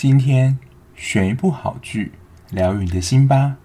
[0.00, 0.56] 今天
[0.94, 2.12] 选一部好剧，
[2.52, 3.56] 疗愈你的心吧。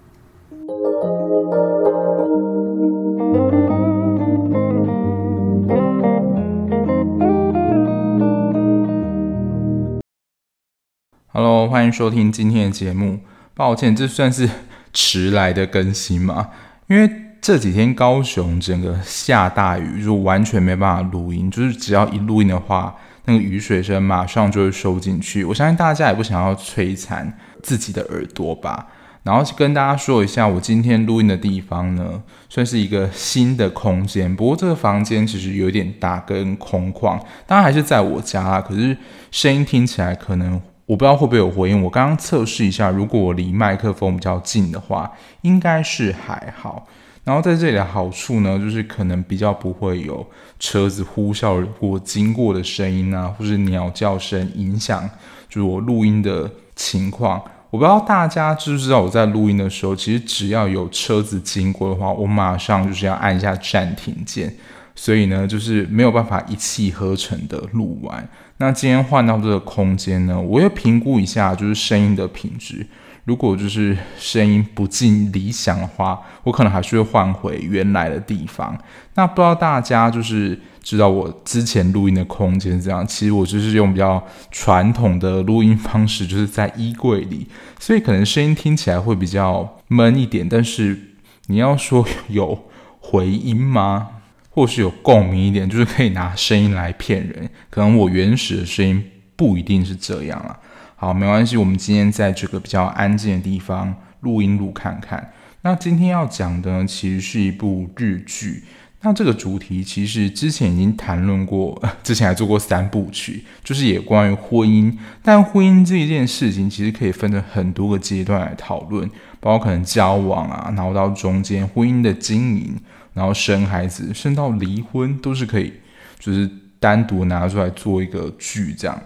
[11.28, 13.20] Hello，欢迎收听今天的节目。
[13.54, 14.50] 抱歉，这算是
[14.92, 16.50] 迟来的更新嘛？
[16.88, 17.08] 因为
[17.40, 21.48] 这几天高雄整个下大雨，就完全没办法录音。
[21.48, 22.96] 就是只要一录音的话，
[23.26, 25.44] 那个雨水声马上就会收进去。
[25.44, 28.88] 我相信大家也不想要摧残自己的耳朵吧。
[29.22, 34.36] 然后跟大家说一下，我今天录音的地方呢，算是一个新的空间。
[34.36, 38.60] 不过这个房间其实有点大跟空旷，当然还是在我家啦。
[38.60, 38.94] 可是
[39.30, 41.82] 声音听起来可能我不知道会不会有回音。
[41.82, 45.10] 我刚刚测试一下，如果我离麦克风比较近的话，
[45.40, 46.86] 应该是还好。
[47.24, 50.26] 然后在这里的好处呢，就是可能比较不会有
[50.58, 55.08] 车子呼啸或经过的声音啊，或是鸟叫声影响，
[55.48, 57.42] 就是我录音的情况。
[57.70, 64.54] 我不知道大家知不知道，我在录音的时候，其实只要有车子经过的话，我马上就是要按一下暂停键。
[64.94, 68.28] 所以呢，就是没有办法一气呵成的录完。
[68.58, 72.86] 那今天换到这个空间呢，我要评估一下，就是声音的品质。
[73.24, 78.78] 如果就是声音不尽理想的话，我可能还是会换回原来的地方。
[79.14, 87.46] 那不知道大家就是知道我之前录音的空间是这样，其实我就是用比较传统的录音方式，就是在衣柜里，
[87.80, 90.46] 所以可能声音听起来会比较闷一点。
[90.48, 90.98] 但是
[91.46, 92.66] 你要说有
[93.00, 94.08] 回音吗？
[94.50, 97.50] 或是有共鸣一点，就是可以拿声音来骗人。
[97.70, 100.56] 可能我原始的声音不一定是这样啊。
[101.04, 101.58] 好，没关系。
[101.58, 105.32] 我们今天在这个比较安静的地方录音录看看。
[105.60, 108.64] 那今天要讲的呢，其实是一部日剧。
[109.02, 114.96] 那这个主题其实之前已经谈论过， 之前还做过三部曲，就是也关于婚姻。
[115.22, 119.06] 但婚姻这一件事情，其实可以分成很多个阶段来讨论，
[119.40, 122.74] 包括可能交往啊，然后到中间婚姻的经营，
[123.12, 125.70] 然后生孩子，甚至到离婚，都是可以，
[126.18, 126.50] 就是
[126.80, 128.98] 单独拿出来做一个剧这样。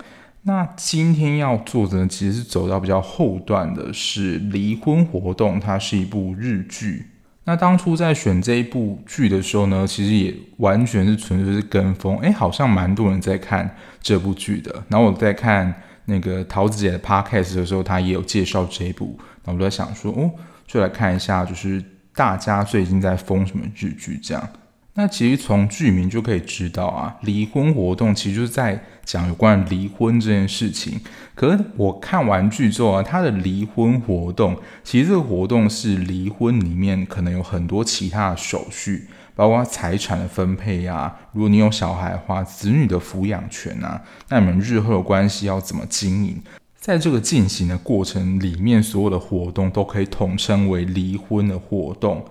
[0.42, 5.60] 那今天要做的呢，其实是走到比较后段的，是离婚活动。
[5.60, 7.06] 它是一部日剧。
[7.44, 12.16] 那当初在选这一部剧的时候呢，其实也完全是纯粹是跟风。
[12.18, 14.84] 哎，好像蛮多人在看这部剧的。
[14.88, 15.74] 然后我在看
[16.06, 19.18] 那个桃子姐的 podcast 的时候，她也有介绍这一部。
[19.44, 20.30] 那我就在想说，哦，
[20.66, 21.82] 就来看一下，就是
[22.14, 24.48] 大家最近在疯什么日剧这样。
[24.98, 31.00] 那其实从剧名就可以知道啊，离婚活动其实就是在讲有关离婚这件事情。
[31.36, 39.06] 可是我看完剧之后啊，它的离婚活动其实这个活动是离婚里面可能有很多其他的手续，
[39.36, 46.42] 包括财产的分配啊，如果你有小孩的话，子女的抚养权啊，那你们日后的关系要怎么经营？
[46.74, 52.24] 在这个进行的过程里面，所有的活动都可以统称为离婚的活动。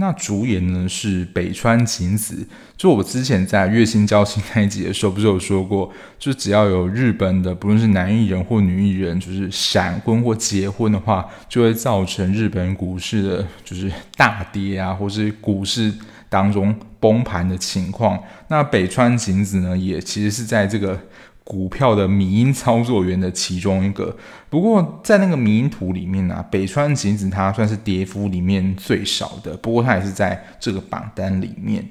[0.00, 2.44] 那主演呢是北川景子，
[2.74, 15.92] 就我之前在《月薪娇妻》那一集的时候，不是有说过，就只要有日本的，不论是男艺人或女艺人，就是闪婚或结婚的话，就会造成日本股市的就是大跌啊，或是股市
[16.30, 18.18] 当中崩盘的情况。
[18.48, 20.98] 那北川景子呢，也其实是在这个。
[21.50, 24.16] 股票的迷因操作员的其中一个，
[24.48, 31.84] 不过在那个迷因图里面呢、啊，北川景子他算是跌幅里面最少的，不过他也是在这个榜单里面。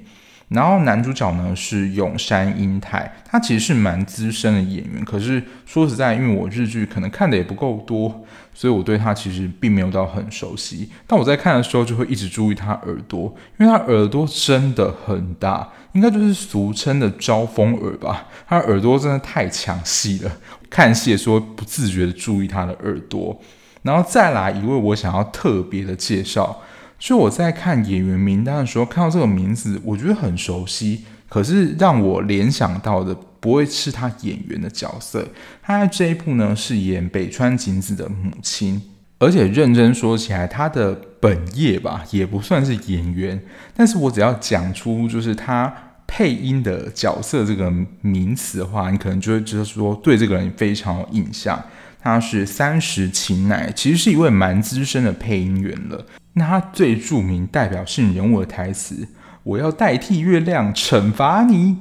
[0.50, 10.90] 然后男主角呢是永山英太，他其实是蛮资深的演员，可是说实在，因为我日剧可能看的也不够多，所以我对他其实并没有到很熟悉。
[11.06, 18.26] 但我在看的时候就会一直注意他耳朵，因为他耳朵真的很大，应该就是俗称的招风耳吧。
[18.48, 20.32] 他耳朵真的太抢戏了，
[20.68, 23.40] 看戏的时候不自觉的注意他的耳朵。
[23.82, 26.60] 然后再来一位我想要特别的介绍。
[27.00, 35.26] 所以我在看演员名单的时候，看到这个名字，我觉得很熟悉，可是让我联想到的不会是他演员的角色。
[35.62, 38.82] 他在这一部呢是演北川景子的母亲，
[39.18, 43.42] 而且认真说起来，他的本业吧也不算是演员，
[43.74, 45.72] 但是我只要讲出就是他
[46.06, 47.72] 配音的角色这个
[48.02, 51.58] 名词的话，你可能就会知道说对这个人非常有印象。
[52.02, 56.04] 他是三十晴乃，其实是一位蛮资深的配音员了。
[56.40, 59.06] 那他最著名代表性人物的台词
[59.44, 61.76] ：“我要代替月亮惩罚你。”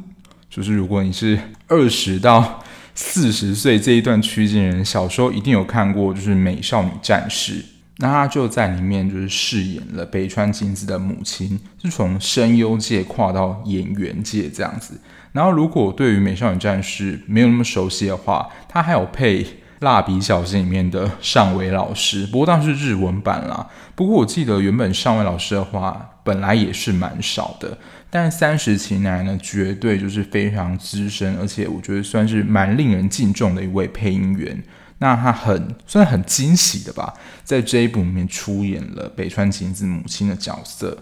[0.51, 1.39] 就是如果你是
[1.69, 2.61] 二十到
[2.93, 7.53] 四十岁这一段区间人，小时候一定有看过，就是《美少女战士》。
[7.99, 14.99] 那他就在里面就是饰演了北川景子的母亲，是从声优界跨到演员界这样子。
[15.31, 19.58] 然后如果对于《美少女战士》没有那么熟悉的话，他还有配。
[19.79, 23.69] 蜡笔小新里面的上尾老师，不过当时是日文版啦。
[23.95, 27.77] 不过我记得原本上尾老师的话本来也是蛮少的，
[28.09, 34.61] 但三十期乃呢，绝对就是非常资深，而且我觉得算是蛮令人敬重的一位配音员。
[35.01, 37.13] 那他很算很惊喜的吧，
[37.45, 40.97] 在这一部里面出演了北川景子母亲的角色。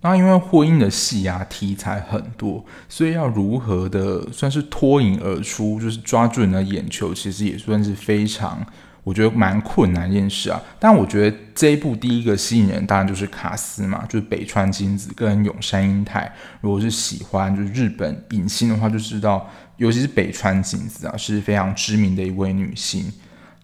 [0.00, 8.64] 那因为婚姻的戏啊题材很多，所以要如何的算是脱颖而出，就是抓住人的眼球，其实也算是非常
[9.02, 10.62] 我觉得蛮困难一件事啊。
[10.78, 16.32] 但我觉得这一部第一个吸引人当然就是卡司嘛，就是北川景子跟永山瑛太。
[16.60, 23.12] 如果是喜欢就是日本影星的话，就知道尤其是北川景子啊是非常知名的一位女星。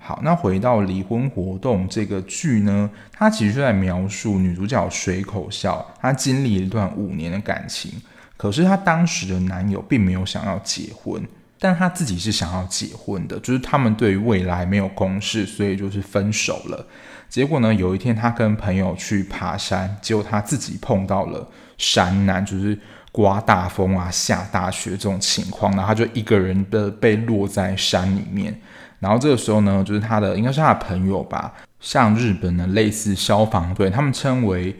[0.07, 7.91] 好，那回到离婚活动这个剧呢，它其实是在描述女主角水口笑，她经历一段五年的感情，
[8.37, 11.27] 可是她当时的男友并没有想要结婚，
[11.59, 16.87] 但她自己是想要结婚的，就是他们对于未来没有共识，所以就是分手了。
[17.31, 21.49] 结果呢，有一天她跟朋友去爬山，结果她自己碰到了
[21.79, 22.79] 山难，就是
[23.15, 28.53] 刮大风啊、下大雪这种情况，然后他就一个人的被落在山里面。
[28.99, 34.75] 然后这个时候呢，就是他的应该是他的朋友吧，像日本的类似消防队，他们称为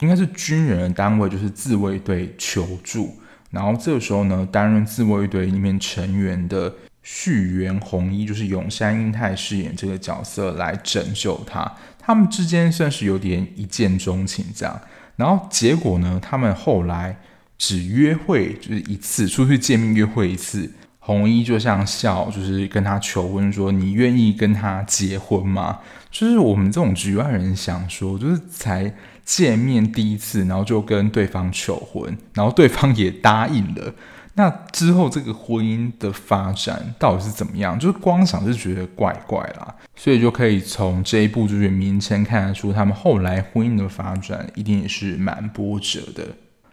[0.00, 3.16] 应该是军人的单位，就是自卫队求助。
[3.52, 6.74] 然后这个时候呢，担任自卫队里面成员的
[7.04, 11.72] 绪原弘一，就是永山瑛太饰演这个角色来拯救他。
[12.00, 14.80] 他们之间算是有点一见钟情这样。
[15.14, 17.16] 然后结果呢，他们后来
[17.58, 20.70] 只约会就是一次，出去见面约会一次。
[20.98, 25.78] 红衣就像笑，就是跟他求婚，说你愿意跟他结婚吗？
[26.10, 28.92] 就是我们这种局外人想说，就是才
[29.24, 33.94] 见面第一次，然后就跟对方求婚，然后对方也答应了。
[34.34, 37.78] 那之后这个婚姻的发展到底是怎么样？
[37.78, 46.26] 就是光想就觉得怪怪啦，所以就可以从这一部剧名称看得出，他们后来婚姻的发展一定也是蛮波折的。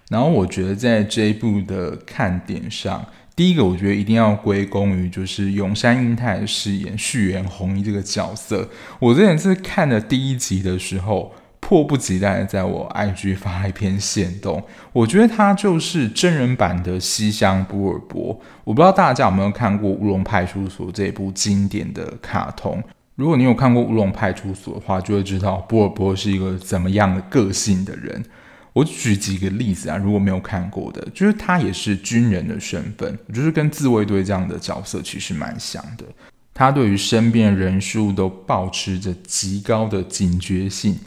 [0.10, 3.06] 然后我觉得在这一部的看点上。
[3.36, 8.70] 第一个，我觉得一定要归功于就是永山瑛太饰演绪原弘一这个角色。
[9.00, 14.64] 我之前是看了第一集的时候，迫不及待的在我 IG 发一篇线动。
[14.92, 18.40] 我觉得他就是真人版的西乡波尔波。
[18.64, 22.84] 我不知道大家有没有看过《乌龙派出所》这部经典的卡通。
[23.16, 28.24] 如果你有看过《乌龙派出所》的话，就会知道波尔波是一个怎么样的个性的人。
[28.74, 36.04] 我举几个例子啊，如果没有看过的，就是他也是军人的身份，就是跟自卫队这样的角色其实蛮像的。
[36.56, 40.98] 他对于身边人事物都保持着极高的警觉性，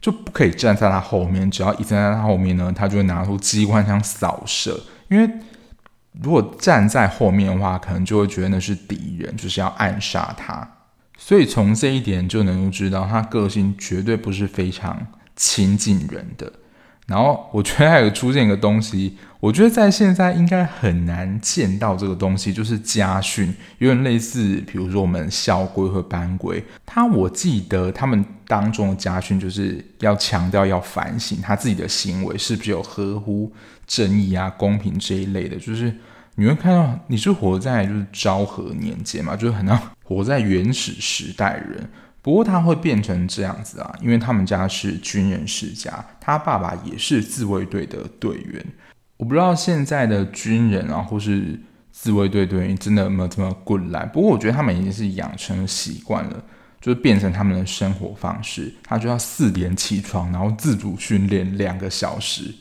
[0.00, 4.80] 就不可以站在他后面，只要一站在他后面呢，他就会拿出机关枪扫射。
[5.08, 5.28] 因为
[6.20, 10.68] 如果站在后面的话，可能就会觉得那是敌人，就是要暗杀他。
[11.16, 16.52] 所以从这一点就能够知道，他个性绝对不是非常亲近人的。
[17.06, 26.62] 然后我觉得还有出现一个东西，我觉得在现在应该很难见到这个东西，就是家训，有点类似，比如说我们校规和班规。
[26.86, 33.52] 他我记得他们当中的家训就是要强调要反省他自己的行为是不是有合乎
[33.86, 35.56] 正义啊、公平这一类的。
[35.56, 35.92] 就是
[36.36, 41.90] 你会看到你是活在就是昭和年间嘛，就是很像活在原始时代人。
[42.22, 48.64] 不过他会变成这样子啊，因为他们家是军人世家，他爸爸也是自卫队的队员。
[49.16, 51.60] 我不知道现在的军人啊，或是
[51.90, 54.06] 自卫队队员真的有没有这么滚来。
[54.06, 56.44] 不过我觉得他们已经是养成习惯了，
[56.80, 58.72] 就是变成他们的生活方式。
[58.84, 62.54] 他就要四点起床，然后自主训练两个小时。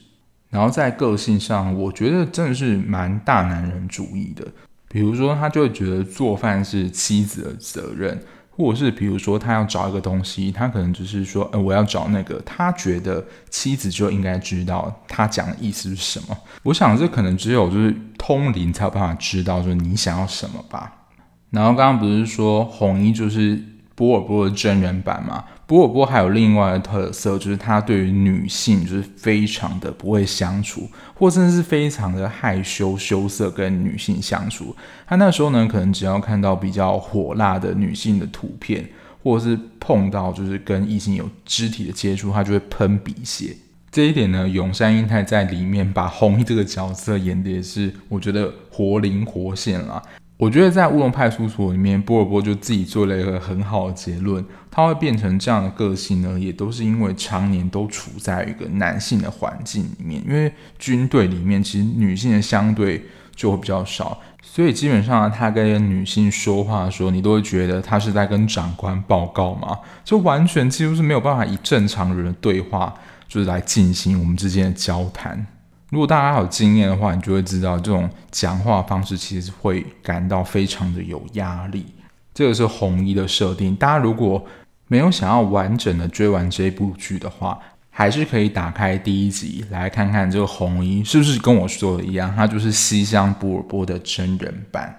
[0.50, 4.46] 然后在个性上，我觉得真的是蛮大男人主义的。
[4.90, 8.22] 比如说，他就会觉得做饭是妻子的责任。
[8.62, 16.38] 或者是比如说他要找一个东西，他可能就是说，呃，我要找那个，他觉得妻子就应该知道他讲的意思是什么。
[16.64, 20.94] 我想这可能只有就是通灵才有办法知道，说你想要什么吧。
[21.50, 23.62] 然后刚刚不是说红衣就是
[23.96, 25.44] 波尔波的真人版嘛？
[25.72, 34.76] 波尔波还有另外的特色，就是他对于女性就是非常的不会相处，或甚至是非常的害羞羞涩跟女性相处。
[35.08, 38.86] 他那时候呢，可能只要看到比较火辣的女性的图片，
[39.24, 43.56] 或者是碰到就是跟异性有肢体的接触，他就会喷鼻血。
[43.90, 50.04] 这一点呢，永山瑛太在里面把红衣这个角色演的也是，我觉得活灵活现啦。
[50.42, 60.20] 我觉得在乌龙派出所里面，波尔波就自己做了一个很好的结论，他会变成这样的个性呢，也都是因为常年都处在一个男性的环境里面。
[60.28, 63.06] 因为军队里面其实女性的相对
[63.36, 64.20] 就会比较少。
[64.42, 72.92] 所以基本上他跟女性说话的时候，你都会觉得他是在跟长官报告嘛，就完全几乎是没有办法以正常人的对话
[73.28, 75.46] 就是来进行我们之间的交谈。
[75.92, 81.86] 如果大家有经验的话，你就会知道这种讲话方式其实会感到非常的有压力。
[82.34, 83.76] 这个是红衣的设定。
[83.76, 84.42] 大家如果
[84.88, 94.98] 没有想要完整的追完这部剧的话，还是可以打开第一集来看看这个红衣是不是跟我说的一样，它就是西乡布尔波的真人版。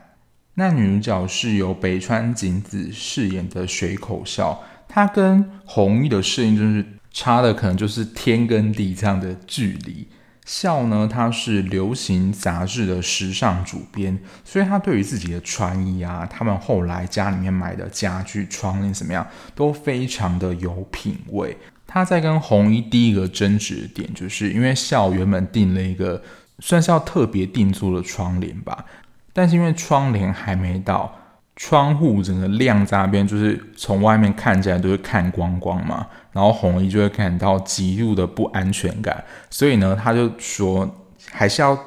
[0.56, 10.06] 那女主角是由北川景子饰演的水口笑，她跟红衣的设定就是差的可能就是天跟地这样的距离。
[10.54, 21.56] 笑呢，他是流行杂志的时尚主编，所以他对于自己的穿衣啊，他们后来家里面买的家具、窗帘怎么样，都非常的有品味。
[21.86, 26.22] 他在跟红衣第一个争执的点，就是因为笑原本订了一个
[26.58, 28.84] 算是要特别定做的窗帘吧，
[29.32, 31.18] 但是因为窗帘还没到。
[31.56, 40.88] 窗户整个亮在那边，就是从外面看起来都会看光光嘛，然后红衣就会感到极度的不安全感，所以呢，他就说
[41.30, 41.78] 还是要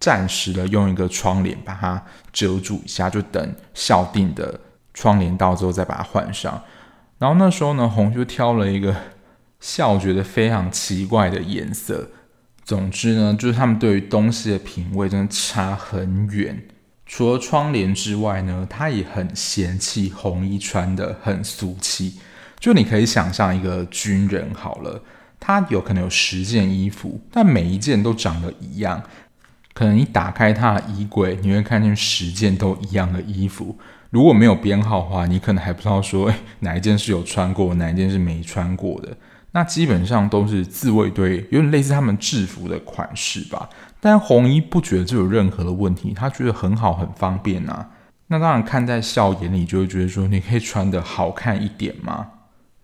[0.00, 2.02] 暂时的用一个窗帘把它
[2.32, 4.58] 遮住一下，就等校定的
[4.92, 6.60] 窗帘到之后再把它换上。
[7.18, 8.94] 然后那时候呢，红就挑了一个
[9.60, 12.10] 校觉得非常奇怪的颜色。
[12.64, 16.60] 总之呢，就是他们对于东西的品味真的差很远。
[17.06, 22.14] 除了窗帘之外呢，他也很嫌弃红衣穿得很俗气。
[22.58, 25.02] 就你可以想象一个军人好了，
[25.38, 29.02] 他有可能有十件衣服，但每一件都长得一样。
[29.74, 33.76] 可能你打开他的衣柜，你会看见十件都一样的衣服。
[34.10, 39.14] 如果没有编号的话，你可能还不知道说，诶，哪一件是有穿过，哪一件是没穿过的。
[39.50, 43.68] 那基本上都是自卫队，有点类似他们制服的款式吧。
[44.04, 47.88] 但红衣不觉得这有任何的问题，他觉得很好，很方便啊。
[48.26, 52.26] 那当然看在笑眼里，就会觉得说你可以穿得好看一点嘛。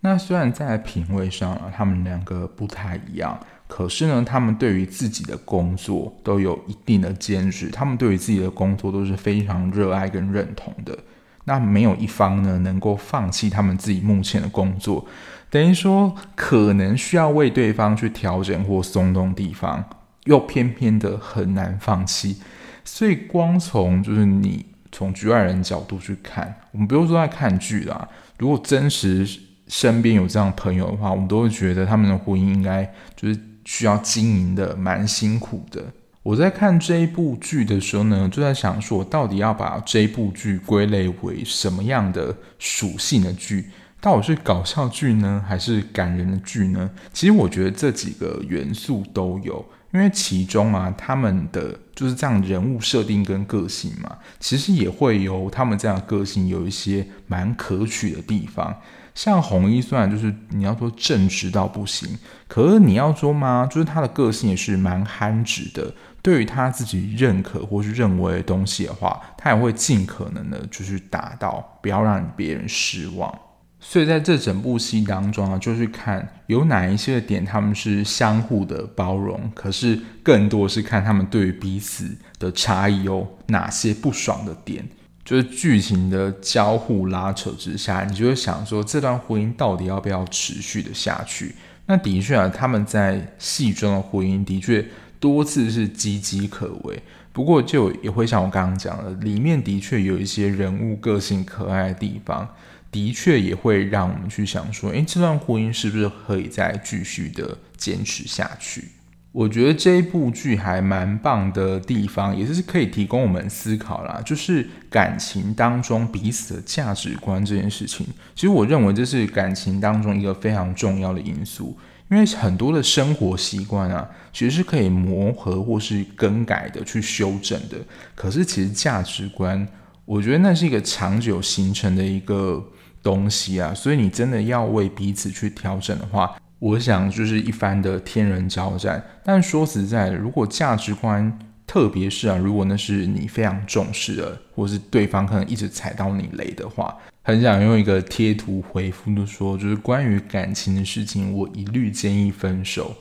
[0.00, 10.98] 那虽然在品味上啊，他们两个不太一样，可是呢，他们对于自己的工作都有一定的坚持，他们对于自己的工作都是非常热爱跟认同的。
[11.44, 15.04] 那没有一方呢能够放弃他们自己目前的工作。
[15.50, 19.84] 等于说，可能需要为对方去调整或松动地方，
[20.24, 22.36] 又偏偏的很难放弃。
[22.84, 28.08] 所以，光从就是你从局外人角度去看，我们不用说在看剧啦。
[28.38, 29.28] 如果真实
[29.68, 35.84] 身边有这样朋友的话，我们都会觉得他们的婚姻应该就是需要经营的蛮辛苦的。
[36.22, 43.70] 我在看这一部剧的时候呢，就在想说，我到底要把这一部剧归类为什么样的属性的剧？
[44.00, 46.90] 到底是搞笑剧呢，还是感人的剧呢？
[47.12, 58.80] 其实我觉得这几个元素都有，因为其中啊，他们的就是这样人物设定跟个性嘛，其实也会有他们这样的个性有一些蛮可取的地方。
[59.12, 62.16] 像红衣虽然就是你要说正直到不行，
[62.47, 65.92] 可是你要说嘛，就是他的个性也是蛮憨直的。
[66.23, 73.37] 对于他自己认可或是认为的东西的话，他也会尽可能的就是达到，不要让别人失望。
[73.82, 84.87] 所以在这整部戏当中啊，就是看有哪一些点他们是相互的包容，可是更多是看他们对于彼此的差异有哪些不爽的点。
[85.25, 91.54] 就是剧情的交互拉扯之下，你就会想说，这段婚姻到底要不要持续的下去？
[91.87, 94.84] 那的确啊，他们在戏中的婚姻的确
[95.18, 97.02] 多次是岌岌可危。
[97.32, 102.49] 不过就也会像我刚刚讲的，里面的确有一些人物个性可爱的地方。
[102.90, 108.85] 的确也会让我们去想说，诶，这段婚姻是不是可以再继续的坚持下去？
[109.32, 118.04] 我觉得这一部剧还蛮棒的地方，也是可以提供我们思考啦，就是感情当中彼此的价值观这件事情。
[118.35, 121.78] 其实我认为这是感情当中一个非常重要的因素，
[122.11, 127.76] 因为很多的生活习惯啊，其实是可以磨合或是更改的，去修正的。
[128.16, 129.64] 可是其实价值观，
[130.06, 132.66] 我觉得那是一个长久形成的一个。
[133.02, 139.02] 东西啊，所以你真的要为彼此去调整的话，我想就是一番的天人交战。
[139.25, 152.95] 但说实在的，如果价值观，特别是啊，如果那是你非常重视的，或是对方可能一直踩到你雷的话，很想用一个贴图回复就说，就是关于感情的事情，我一律建议分手。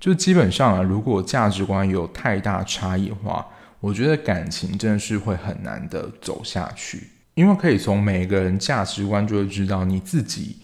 [0.00, 3.46] 就基本上啊，如果价值观有太大差异的话，
[3.80, 7.08] 我觉得感情真的是会很难的走下去。
[7.34, 10.56] 因为可以从每个人价值观就会知道你自己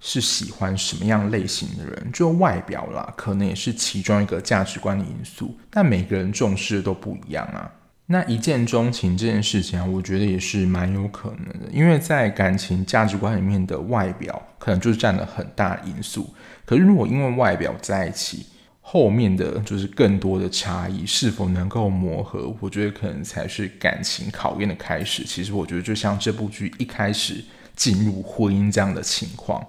[0.00, 5.56] 是喜欢什么样类型的人，就外表啦，可能也是其中一个价值观的因素。
[5.70, 7.70] 但每个人重视的都不一样啊。
[8.06, 16.34] 那一见钟情这件事情啊，我觉得也是蛮有可能的，因为在感情价值观里面的外表可能就是占了很大因素。
[16.66, 18.46] 可是如果因为外表在一起，
[18.84, 25.24] 后面的就是更多的差异是否能够磨合，我觉得可能才是感情考验的开始。
[25.24, 27.42] 其实我觉得就像这部剧一开始
[27.74, 29.64] 进入婚姻这样的情况。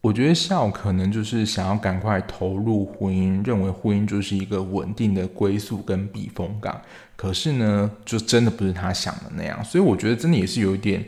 [0.00, 6.78] 我觉得笑可能就是想要赶快投入婚姻，认为婚姻就是一个稳定的归宿跟避风港。
[7.16, 11.02] 可是呢，就真的不是他想的那样，所以我觉得真的也是有一点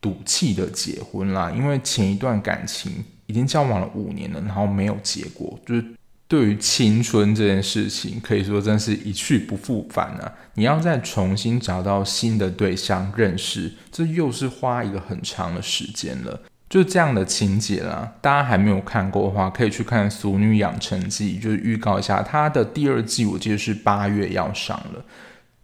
[0.00, 1.50] 赌气的结婚啦。
[1.54, 2.92] 因为前一段感情
[3.26, 5.84] 已经交往了五年了，然后没有结果，就是
[6.32, 10.32] 对于青春这件事情，可以说真是一去不复返啊。
[10.54, 16.40] 你要再重新找到新的对象认识，这又是花一个很长的时间了。
[16.70, 25.04] 就这样的情节啦，大家还没有看过的话，可以去看《俗女养成记》，就是预告一下它的第二季，我记得是八月要上了。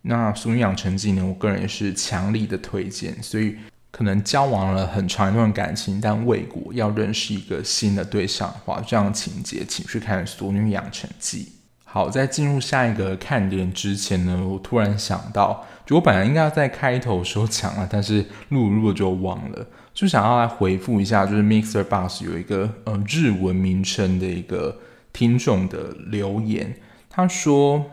[0.02, 3.16] 那《俗女养成记》呢，我个人也是强力的推荐。
[3.22, 3.56] 所以
[3.98, 11.44] 可能交往了很长一段感情，但未果要认识一个新的对象的话，这样情节，请去看《俗女养成记》。
[11.82, 19.66] 好，在进入下一个看点之前呢，我突然想到，就我本来应该要在开头说讲了，但是录录就忘了。
[19.92, 24.78] 就想要来回复一下，就是 Mixer Box 有一个呃日文名称的一个
[25.12, 26.72] 听众的留言，
[27.10, 27.84] 他说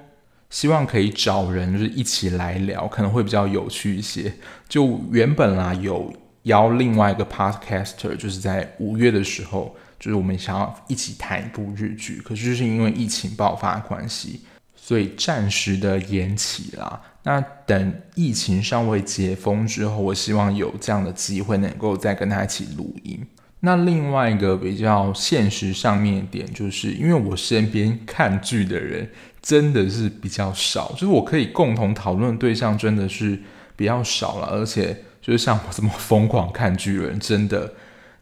[0.50, 4.34] 希望可以找人就是一起来聊，可能会比较有趣一些。
[4.70, 14.42] 就原本啦有邀另外一个 Podcaster，就是在五月的时候，就是我们想要一起谈一部日剧，可是就是因为疫情爆发关系，
[14.76, 17.02] 所以暂时的延期啦。
[17.24, 23.26] 那等疫情尚未解封之后，我希望有这样的机会能够再跟他一起录音。
[23.62, 29.10] 那另外一个比较现实上面一点，就是因为我身边看剧的人
[29.42, 33.40] 真的是比较少，就是我可以共同讨论对象真的是
[33.76, 37.74] 比较少了，而且就是像我这么疯狂看剧的人，真的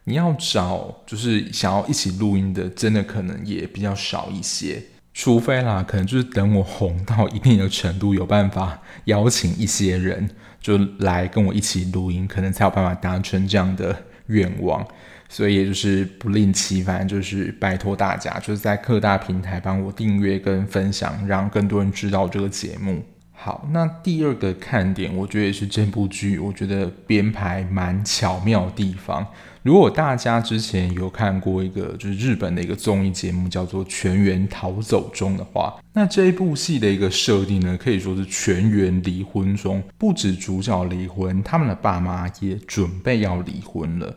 [0.04, 4.82] 你要找就是想要一起录音的，真的可能也比较少一些。
[5.12, 10.28] 除非啦，可能就是等我红到一定的程度，有办法邀请一些人
[10.60, 14.84] 就来跟我一起录音，可能才有办法达成这样的愿望。
[15.34, 23.02] 所以也就是不吝其烦，就是拜托大家，就是在各大平台帮我订阅跟分享，让更多人知道这个节目。
[23.32, 29.26] 好，那第二个看点，我觉得也是这部剧，我觉得编排蛮巧妙的地方。
[29.64, 44.16] 如果大家之前有看过一个就是日本的一个综艺节目，叫做《全员逃走中》的话，那这一部戏的一个设定呢，可以说是全员离婚中，不止主角离婚，他们的爸妈也准备要离婚了。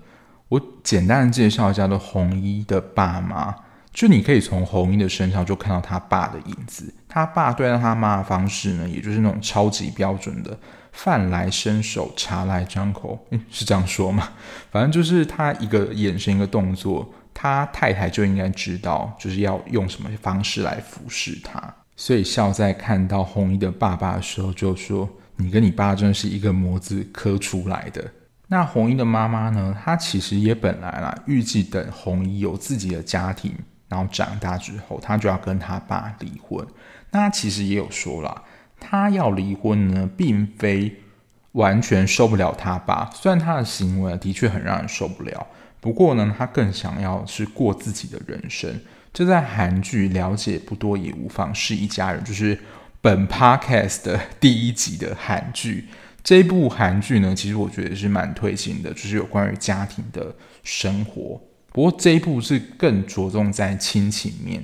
[0.50, 3.56] 我简单的介绍一下，的红衣的爸妈，
[3.92, 6.94] 就你可以从红衣的身上就看到他爸的影子。
[7.08, 10.58] 他爸对待他妈的方式呢，也就是那种超级标准的。
[10.94, 13.20] 饭来伸手，茶来张口，
[13.52, 14.30] 是这样说吗？
[14.72, 21.62] 反正就是他一个眼神，一个动作，他太太就应该知道，就是要用什么方式来服侍他。
[21.96, 25.08] 所以孝在看到红衣的爸爸的时候，就说
[25.38, 28.04] ：“你跟你爸真的是一个模子刻出来的。”
[28.48, 29.76] 那红衣的妈妈呢？
[29.84, 33.54] 她其实也本来啦，预计等红衣有自己的家庭，
[33.88, 36.66] 然后长大之后，她就要跟他爸离婚。
[37.12, 38.44] 那其实也有说啦。
[38.80, 41.02] 她要离婚呢，并非
[41.54, 45.48] 完全受不了他爸，虽然他的行为的确很让人受不了，
[45.82, 48.80] 不过呢，他更想要是过自己的人生。
[49.12, 52.60] 这在韩剧了解不多也无妨，是一家人，就是
[53.02, 55.88] 本 podcast 的第一集的韩剧。
[56.28, 61.42] 这一部韩剧呢，其实我觉得是蛮推行的，就是有关于家庭的生活。
[61.72, 64.62] 不过这一部是更着重在亲情面，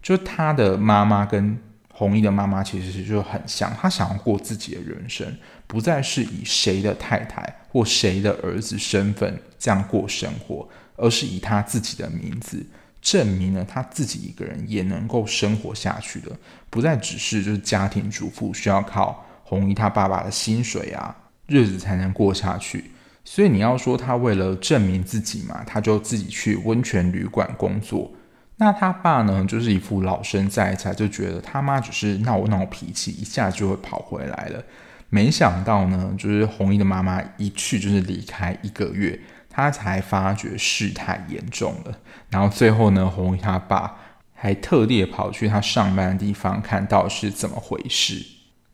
[0.00, 1.58] 就他的妈妈跟。
[1.94, 5.36] 红衣的妈妈其实就很像，她想要过自己的人生，
[5.66, 12.64] 不再是以谁的太太或谁的儿子身份这样过生活，而是以她自己的名字
[13.02, 16.32] 证明了她自己一个人也能够生活下去的，
[16.70, 21.14] 不再只是就是家庭主妇需要靠红衣他爸爸的薪水啊，
[21.46, 22.90] 日子才能过下去。
[23.22, 28.10] 所以你要说他为了证明自己嘛，他就自己去温泉旅馆工作。
[28.56, 34.64] 那他爸呢，就是一副老生在在，就觉得他妈只是闹闹脾气，一下就会跑回来了。
[35.10, 41.98] 没想到呢，就是红衣的妈妈一去就是离开一个月，他才发觉事态严重了。
[42.30, 43.94] 然后最后呢，红衣他爸
[44.32, 48.24] 还特地跑去他上班的地方，看到是怎么回事。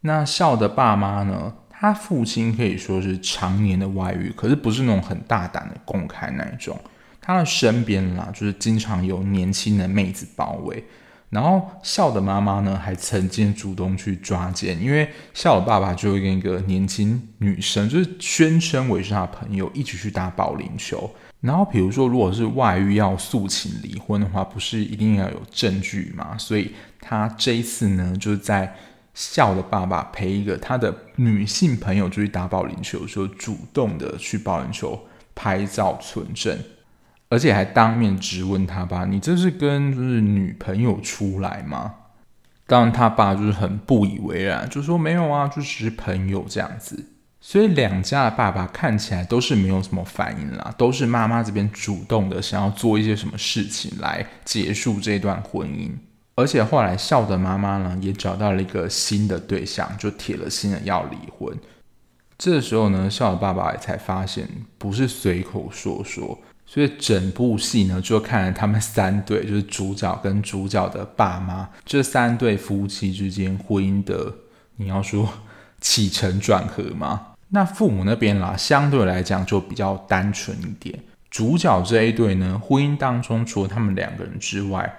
[0.03, 6.79] 那笑的爸妈呢，他父亲可以说是常年的外遇，可是不是那种很大胆的公开那一种。
[7.21, 10.83] 他的身边啦，就是经常有年轻的妹子包围，
[11.29, 21.11] 然后笑的妈妈呢，还曾经主动去抓奸，因为笑的爸爸就会跟一个年轻女生，就是宣称为是他朋友，一起去打保龄球。
[21.41, 26.37] 然后比如说，如果是外遇要诉请离婚的话，不是一定要有证据嘛？
[26.39, 28.75] 所以他这一次呢，就是在
[29.19, 36.57] 笑的爸爸陪一个他的女性朋友出去打保龄球说，主动的去保龄球拍照存证。
[37.29, 41.95] 而且还当面质问他爸：“你这是跟就是女朋友出来吗？”
[42.65, 47.07] 当然，他爸就是很不以为然，就说：“没有啊，就只是朋友这样子。”
[47.41, 55.91] 所以两家的爸爸看起来都是没有什么反应啦，都是妈妈这边主动的想要做一些什么事情来结束这段婚姻。
[56.39, 61.53] 而且后来孝的妈妈呢，也找到了一个新的对象，就铁了心的要离婚。
[62.39, 64.49] 这时候呢，孝的爸爸也才发现
[64.79, 66.39] 不是随口说说。
[66.65, 74.33] 所以整部戏呢，就看了他们三对，就是主角跟主角的爸妈这三对夫妻之间婚姻的，
[74.77, 75.29] 你要说
[75.81, 77.33] 起承转合吗？
[77.49, 80.97] 那父母那边啦，相对来讲就比较单纯一点。
[81.31, 84.95] 主角这一对呢，婚姻当中除了他们两个人之外，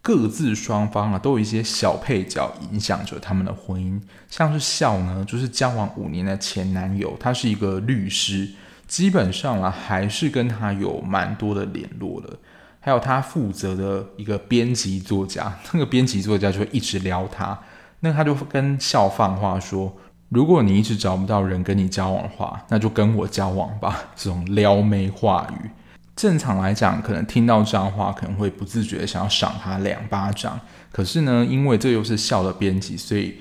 [0.00, 4.00] 各自双方啊都有一些小配角影响着他们的婚姻。
[4.28, 8.48] 像是孝呢，就是交往五年的前男友，他是一个律师。
[8.86, 12.38] 基本上啊，还是跟他有蛮多的联络的。
[12.80, 17.58] 还有他负责的一个编辑作家，那个编辑作家就一直撩他。
[18.00, 19.94] 那他就跟孝放话说
[20.30, 25.70] ：“如果你一直找不到人跟你交往的话，那就跟我交往吧。”这种撩妹话语，
[26.18, 30.60] 正常来讲，可能听到这样话，可能会不自觉的想要赏他两巴掌。
[30.92, 33.36] 可是呢，因为这又是孝的编辑，所以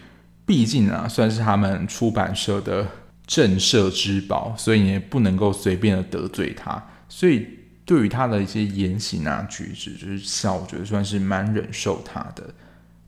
[0.46, 2.88] 毕竟啊，算是他们出版社的。
[3.28, 6.82] 震慑之宝，所以你也不能够随便的得罪他。
[7.10, 7.46] 所以
[7.84, 12.44] 对于他的一些言行啊举止，就是笑，我觉得算是蛮忍受他的。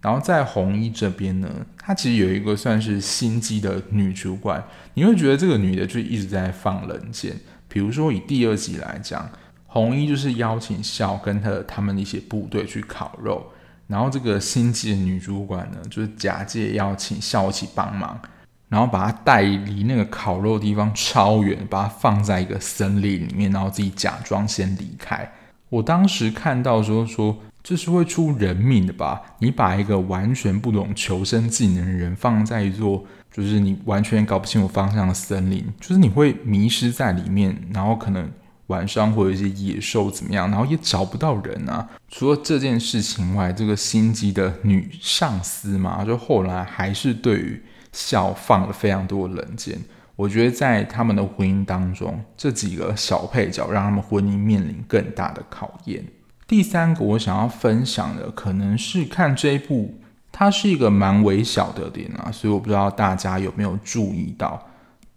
[0.01, 4.61] 然后在红衣这边呢，他其实有一个算是心机的女主管，
[4.95, 7.37] 你会觉得这个女的就一直在放冷箭。
[7.69, 9.31] 比如说以第二集来讲，
[9.69, 13.45] 红衣就是邀请孝跟他他们一些部队去烤肉，
[13.87, 18.19] 然后这个心机的女主管呢，就是假借邀请孝一起帮忙。
[18.67, 25.27] 然后把他带离那个烤肉的地方超远，把他放在一个森林里面，然后自己假装先离开。
[25.69, 29.23] 我当时看到时候说，这是会出人命的吧？
[29.39, 38.29] 你把一个完全不懂求生技能的人放在一座就是你完全搞不清楚方向的森林，就是你会迷失在里面，然后可能
[38.69, 41.87] 晚上会有一些野兽怎么样，然后也找不到人啊。
[42.07, 47.61] 除了这件事情外，这个心机的女上司嘛，就后来还是对于。
[47.91, 49.75] 孝放了非常多的冷箭，
[50.15, 56.05] 我觉得在他们的婚姻当中，这几个小配角让他们婚姻面临更大的考验。
[56.47, 59.95] 第三个我想要分享的，可能是看这一部，
[60.31, 64.68] 它是一个蛮微小的点啊，所以我不知道大家有没有注意到，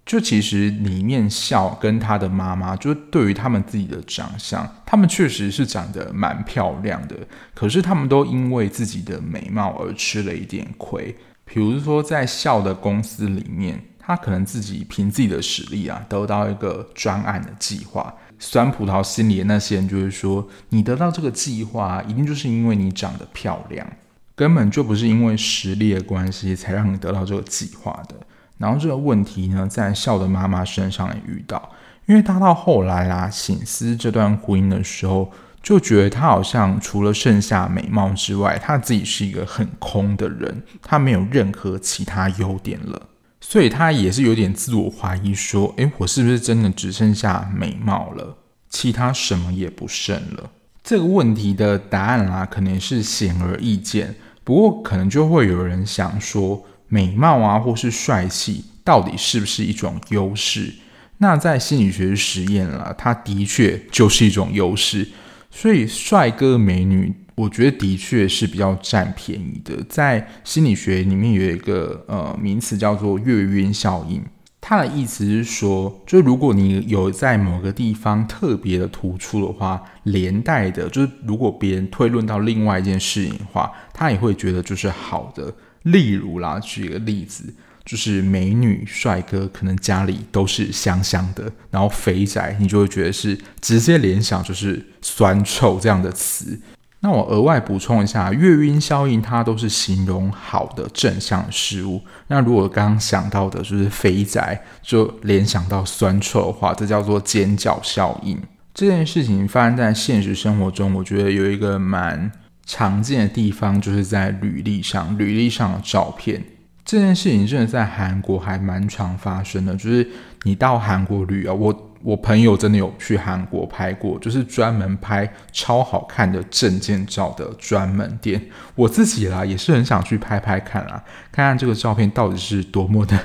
[0.04, 7.16] 就其实里面笑跟他的妈妈，就对于他们自己的长相，他们确实是长得蛮漂亮的，
[7.54, 11.16] 可是他们都因为自己的美貌而吃了一点亏。
[11.44, 18.14] 比如说，在笑的公司里面，他可能自己凭自己的实力啊，得到一个专案的计划。
[18.38, 23.86] 酸葡萄心里的那些人就会说，你得到这个计划，一定就是因为你长得漂亮，
[24.34, 28.16] 根本就不是因为实力的关系才让你得到这个计划的。
[28.62, 31.70] 然后这个问题呢，在孝的妈妈身上也遇到，
[32.06, 35.30] 因为她到后来啦，醒思这段婚姻的时候。
[35.64, 43.00] 就觉得她好像除了剩下美貌之外，她自己是一个很空的人，她没有任何其他优点了，
[43.40, 48.36] 所以她也是有点自我怀疑，说：“诶，我是不是真的只剩下美貌了，
[48.70, 50.50] 其他什么也不剩了？”
[50.82, 56.60] 这个问题的答案啊，可能是显而易见，不过可能就会有人想说，
[56.92, 60.74] 美貌啊，或是帅气，到底是不是一种优势？
[61.16, 65.08] 那在心理学实验啦，它的确就是一种优势。
[65.50, 69.82] 所以，帅哥美女，我觉得的确是比较占便宜的。
[69.88, 74.22] 在心理学里面有一个呃名词叫做“月晕效应”，
[74.60, 85.54] 它的意思是说，就如果你有在某个地方特别的突出的话，连带的，就是如果别人推论到另外一件事情的话，他也会觉得就是好的。
[85.82, 87.54] 例如啦，举一个例子。
[87.84, 96.56] 就是美女帅哥可能家里都是香香的，然后肥宅你就会觉得是直接联想就是酸臭这样的词。
[97.00, 102.00] 那我额外补充一下，月晕效应它都是形容好的正向事物。
[102.28, 108.40] 那如果刚刚想到的就是肥宅，就联想到酸臭的话，这叫做尖角效应。
[108.72, 112.30] 这件事情发生在现实生活中，我觉得有一个蛮
[112.64, 116.42] 常见的地方就是在履历上，履历上的照片
[116.84, 119.74] 这件事情真的在韩国还蛮常发生的。
[119.74, 120.08] 就是
[120.42, 128.42] 你到韩国旅游，我我朋友真的有去韩国拍过，就是专门拍超好看的证件照的专门店。
[128.74, 133.18] 我自己啦也是很想去拍拍看啦，看看这个照片到底是多么的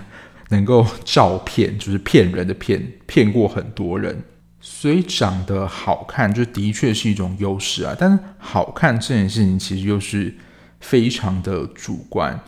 [0.50, 4.21] 能够照骗，就是骗人的骗，骗过很多人。
[4.69, 7.95] 所以长得好看，就的确是一种优势啊。
[7.97, 10.36] 但是好看这件事情其实又是
[10.82, 12.39] 非常的主观。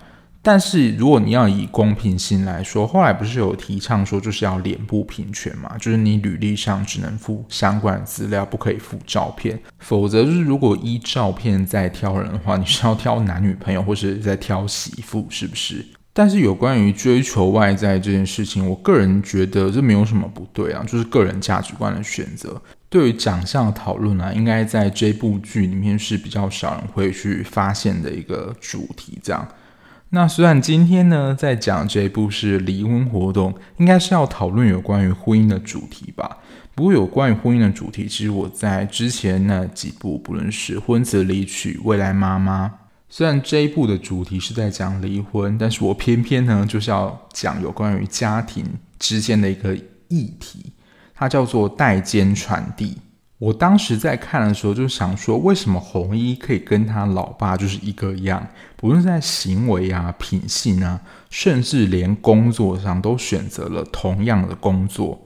[0.41, 5.75] 但是如果你要以公平性来说，后来不是有提倡说就是要脸部平权嘛？
[5.77, 9.60] 就是你履历上只能附相关资料，不可以附照片。
[9.79, 15.86] 否则就是如果依照片在挑人的话，你是要挑男女朋友，或是在挑媳妇，是不是？
[16.19, 22.62] 但是有关于追求外在这件事情，我个人觉得这没有什么不对啊，就是个人价值观的选择。
[22.89, 29.17] 对于长相的讨论呢，应该在这部剧里面是比较少人会去发现的一个主题。
[29.23, 29.47] 这样，
[30.10, 36.39] 那虽然今天呢在讲这一部是离婚活动，应该是要讨论有关于婚姻的主题吧。
[36.75, 42.67] 不过有关于婚姻的主题，其实我在之前那几部，不论是《婚词离曲》《未来妈妈》。
[43.10, 48.63] 虽然这一部的主题是在讲离婚，但是我偏偏呢就是要讲有关于家庭
[49.00, 49.76] 之间的一个
[50.10, 50.74] 议题，
[51.15, 52.98] 它叫做代间传递。
[53.39, 58.45] 我当时在看的时候就想说，为什么红衣可以跟他老爸就是一个样，
[58.76, 65.26] 不论在行为啊、品性啊，甚至连工作上都选择了同样的工作。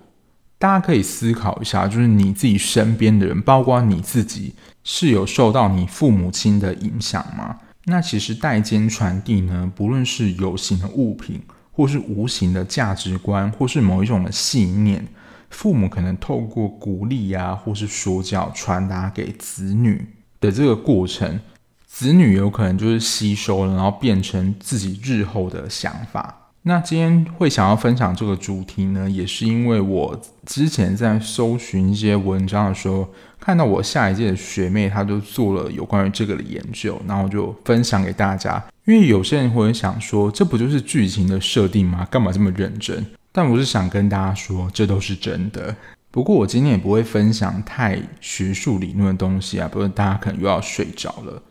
[0.60, 7.58] 大家可以思考一下，就是你自己身边的人，包括你自己，是有受到你父母亲的影响吗？
[7.86, 11.42] 那其实代间传递呢，不论是有形的物品，
[11.72, 15.06] 或是无形的价值观，或是某一种的信念，
[15.50, 20.08] 父母可能透过鼓励啊，或是说教传达给子女
[20.40, 21.40] 的这个过程，
[21.86, 26.43] 子女有可能就是吸收了，然后变成自己日后的想法。
[26.66, 33.06] 那今天会想要分享这个主题呢，也是因为我之前在搜寻一些文章的时候，
[33.38, 38.64] 看到我下一届的学妹，她就做了有关于这个的研究，然后就分享给大家。
[38.86, 42.08] 因为有些人会想说，这不就是剧情的设定吗？
[42.10, 43.06] 干嘛这么认真？
[43.34, 45.76] 但我是想跟大家说，这都是真的。
[46.12, 51.44] 不过我今天也不会分享太学术理论的东西啊，不然大家可能又要睡着了。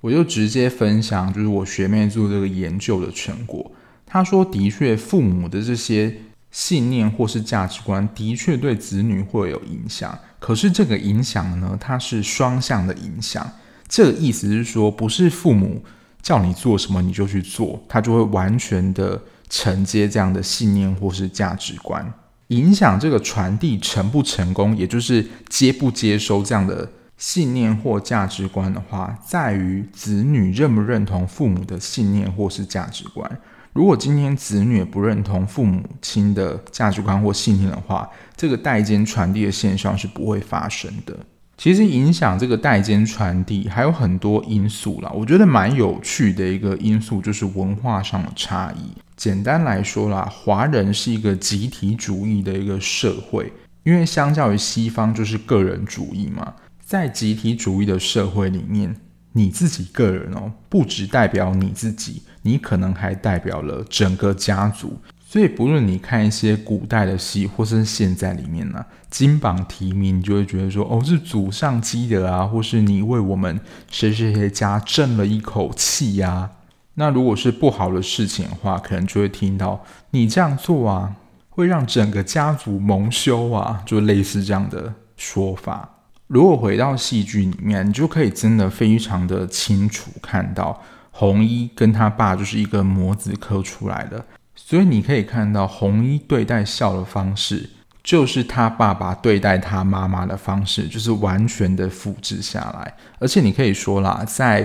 [0.00, 3.72] 我就直接分享，就是我学妹做这个研究的成果。
[4.16, 6.16] 他说：“的确，父母的这些
[6.50, 10.18] 信念或是价值观，的确对子女会有影响。
[10.38, 13.46] 可是这个影响呢，它是双向的影响。
[13.86, 15.84] 这个意思是说，不是父母
[16.22, 22.10] 叫你做什么你就去做，他就会完全的承接这样的信念或是价值观。
[22.46, 33.30] 影响这个传递成不成功，也就是接不接收这样的信念或价值观的话，在于子女认不认同父母的信念或是价值观。”
[33.76, 41.14] 如果今天子女不认同父母亲的价值观或信念的话，这个代间传递的现象是不会发生的。
[41.58, 48.96] 其实影响这个代间传递还有很多因素啦，我觉得蛮有趣的一个因素就是文化上的差异。
[49.14, 53.52] 简单来说啦，华人是一个集体主义的一个社会，
[53.84, 58.96] 因为相较于西方就是个人主义嘛，在集体主义的社会里面。
[59.36, 64.98] 你自己个人哦，不只代表你自己，你可能还代表了整个家族。
[65.28, 76.50] 所以，不论你看一些古代的戏，或是现在里面呢、啊，金榜题名，你就会觉得说，哦，是祖上积德啊，或是你为我们谁谁谁家争了一口气呀、啊。
[76.94, 81.14] 那如果是不好的事情的话，可能就会听到你这样做啊，
[81.50, 85.95] 会让整个家族蒙羞啊，就类似这样的说法。
[86.26, 97.70] 如果回到戏剧里面，你就可以真的非常的清楚看到，红一跟他爸就是一个模子刻出来的，所以你可以看到红一对待孝的方式，
[98.02, 102.94] 就是他爸爸对待他妈妈的方式，就是完全的复制下来。
[103.20, 104.62] 而且你可以说啦，在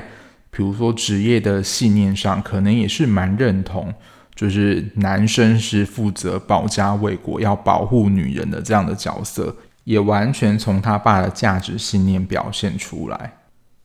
[0.49, 3.93] 比如说职业的信念上，可能也是蛮认同，
[4.33, 9.55] 就是男生是负责保家卫国、要保护女人的这样的角色。
[9.83, 13.33] 也完全从他爸的价值信念表现出来，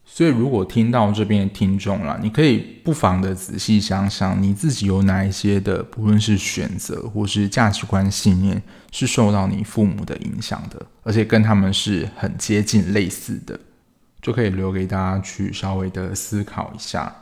[0.05, 13.59] 所以如果听到这边的听众了，你可以不妨的仔细想想，你自己有哪一些的，不论是选择或是价值观信念，是受到你父母的影响的，而且跟他们是很接近类似的，
[14.21, 17.15] 就可以留给大家去稍微的思考一下。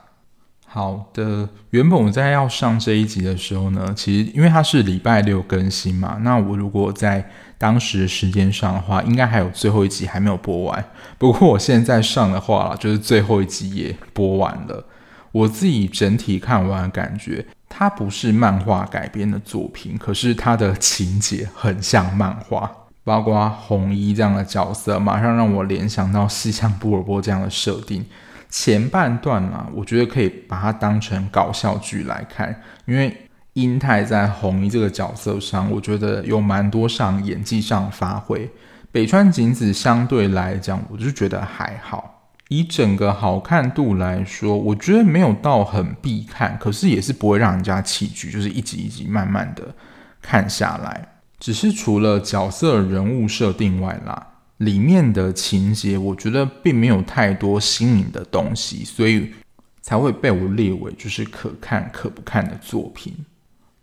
[0.67, 7.31] 好的，原本我在要上这一集的时候呢，其实因为它是礼拜六更新嘛，那我如果在
[7.65, 10.85] 当时时间上的话，应该还有最后一集还没有播完。
[11.17, 14.85] 不过我现在上的话，就是最后一集也播完了。
[15.33, 22.71] 我自己整体看完的感觉，它不是漫画改编的作品，可是它的情节很像漫画，
[23.03, 28.05] 包括红衣这样的角色，马上让我联想到西乡布尔波这样的设定。
[28.51, 33.17] 前半段啊，我觉得可以把它当成搞笑剧来看，因为
[33.55, 38.49] 英泰在红衣这个角色上，我觉得有蛮多上演技上发挥。
[38.93, 42.31] 北川景子相对来讲，我就觉得还好。
[42.49, 49.75] 以整个好看度来说，我觉得没有到很必看，可是也是不会让人家弃剧，就是一集一集慢慢的
[50.21, 51.09] 看下来。
[51.41, 54.29] 只是除了角色人物设定外啦。
[54.59, 59.33] 里面的情节，我觉得并没有太多新颖的东西，所以
[59.83, 63.13] 才会被我列为就是可看可不看的作品。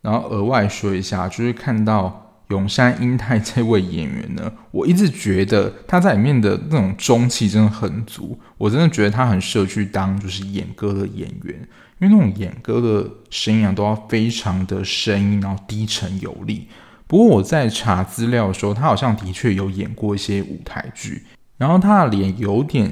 [0.02, 11.56] 然后额外说一下，就是看到永山英太这位演员呢， 我一直觉得他在里面的那种中气真的很足，我真的觉得他很适合去当就是演歌的演员，
[12.00, 16.68] 因为那种演歌的声音啊，都要非常的声音，然后低沉有力。
[17.08, 21.24] 不过我在查资料的时候，他好像的确有演过一些舞台剧，
[21.58, 22.90] 然后他的脸有点，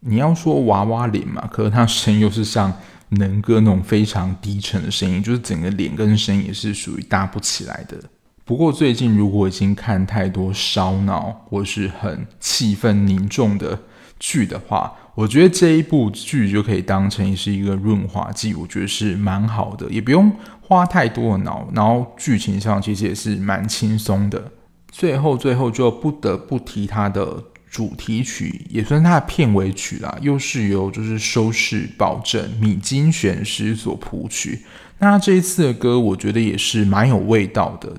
[0.00, 2.72] 你要说娃娃脸嘛，可是他声音又是像
[3.16, 7.98] 能歌那种非常低沉的声音，就是整个脸跟声音也是属于搭不起来的。
[8.44, 13.78] 不过最近如果已经看太多烧脑或是很气氛凝重的
[14.18, 24.50] 剧的话，我觉得这一部剧就可以当成是一个润滑剂，我觉得是蛮好的，也不用花太多的脑，然后剧情上其实也是蛮轻松的。
[24.90, 27.42] 最后最后就不得不提它的
[27.72, 34.60] 主题曲，也算它的片尾曲啦，又是由就是收视保证米津玄师所谱曲。
[34.98, 37.96] 那这一次的歌，我觉得也是蛮有味道的。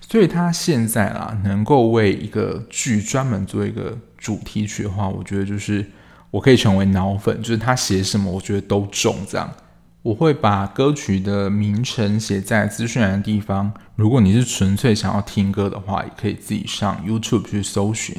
[0.00, 5.84] 所以他现在啊，能够为一个剧专门做一个主题曲的话，我觉得就是。
[6.30, 9.16] 我可以成为脑粉，就是他写什么，我觉得都中。
[9.26, 9.50] 这样，
[10.02, 13.72] 我会把歌曲的名称写在资讯栏的地方。
[13.96, 18.14] 如果你是纯粹想要听歌的话，也可以自己上 YouTube 去搜寻。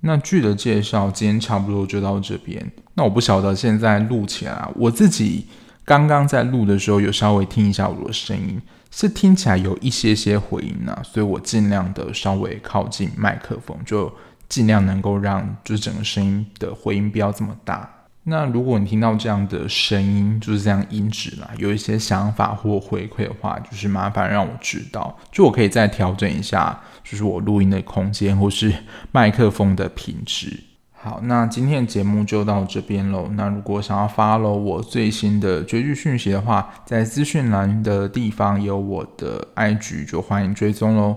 [0.00, 2.70] 那剧的介绍今天差不多就到这边。
[2.94, 5.46] 那我不晓得现在录起来，我自己
[5.84, 8.60] 刚刚在录的时候有稍微听一下我的声音，
[8.90, 14.12] 是听起来有一些些回音啊，所以我尽量的稍微靠近麦克风就。
[14.50, 17.88] 尽量能够让就整个声音的回音不要这么大。
[18.30, 28.72] 那如果你听到这样的声音，就是这样音质啦，有一些想法或回馈的话，就是麻烦让我知道，就我可以再调整一下，就是我录音的空间或是
[29.10, 30.60] 麦克风的品质。
[30.92, 33.28] 好，那今天的节目就到这边喽。
[33.32, 41.16] 那如果想要 follow 我最新的追剧讯息的话，在资讯栏的地方有我的 IG，就欢迎追踪喽。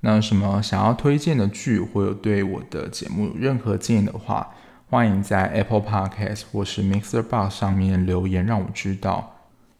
[0.00, 4.48] 那什么想要推荐的剧，或者对我的节目有任何建议的话，
[4.90, 9.36] 欢迎在 Apple Podcast 或是 Mixer Box 上面留言，让我知道。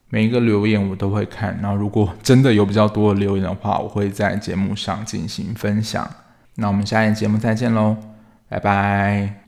[0.08, 6.08] 每一个留言我都会看，然后如果真的有比较多的留言的话，我会在节目上进行分享。
[6.54, 7.96] 那我们下一节目再见喽，
[8.48, 9.39] 拜拜。